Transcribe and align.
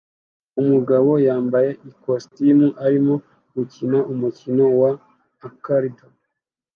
Umugabo 0.61 1.09
wambaye 1.27 1.69
ikositimu 1.89 2.67
arimo 2.85 3.15
gukina 3.53 3.97
umukino 4.13 4.63
wa 4.79 4.91
arcade 5.45 6.03